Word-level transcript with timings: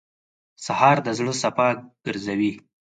سهار 0.65 0.97
د 1.05 1.07
زړه 1.17 1.33
صفا 1.41 1.69
ګرځوي. 2.05 2.51